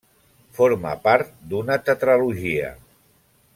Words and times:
Forma 0.59 0.93
part 1.03 1.35
d'una 1.53 1.77
tetralogia. 1.91 2.75